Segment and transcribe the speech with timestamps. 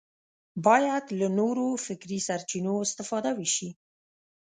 [0.65, 3.69] باید له نورو فکري سرچینو استفاده وشي